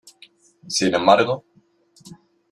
Sin 0.67 0.95
embargo, 0.95 1.45